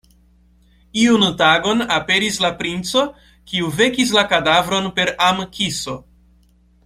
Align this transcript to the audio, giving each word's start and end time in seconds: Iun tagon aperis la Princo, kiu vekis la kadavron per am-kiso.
Iun 1.01 1.25
tagon 1.41 1.83
aperis 1.97 2.39
la 2.45 2.51
Princo, 2.61 3.03
kiu 3.51 3.69
vekis 3.81 4.15
la 4.19 4.23
kadavron 4.33 4.89
per 4.97 5.13
am-kiso. 5.27 5.97